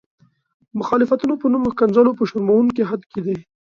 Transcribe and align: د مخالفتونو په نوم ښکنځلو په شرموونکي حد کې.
د 0.69 0.71
مخالفتونو 0.79 1.33
په 1.41 1.47
نوم 1.51 1.63
ښکنځلو 1.73 2.17
په 2.17 2.23
شرموونکي 2.29 2.83
حد 2.89 3.01
کې. 3.11 3.33